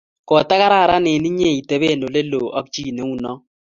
kotakaran 0.27 1.05
eng 1.11 1.25
inyee 1.29 1.55
itebe 1.61 1.89
oleloo 2.07 2.47
ak 2.57 2.65
chii 2.73 2.91
neu 2.95 3.13
noo 3.23 3.39